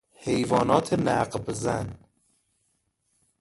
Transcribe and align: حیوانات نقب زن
حیوانات 0.23 0.93
نقب 0.93 1.51
زن 1.51 1.89